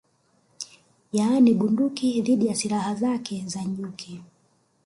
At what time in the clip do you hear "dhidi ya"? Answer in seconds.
2.21-2.55